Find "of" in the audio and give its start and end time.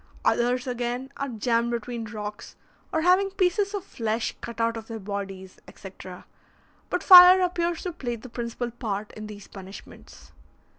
3.75-3.83, 4.75-4.87